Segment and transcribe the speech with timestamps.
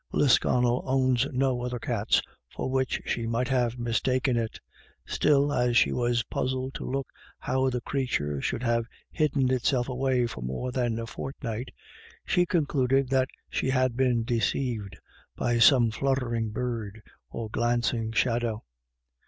[0.11, 4.59] Lisconnel owns no other cats for which she might have mistaken it;
[5.05, 6.71] still, as she was puz 304 IRISH IDYLLS.
[6.71, 7.05] zled to think
[7.37, 11.69] how the creature should have hidden itself away for more than a fortnight,
[12.25, 14.97] she concluded that she had been deceived
[15.35, 18.63] by some fluttering bird or glancing shadow.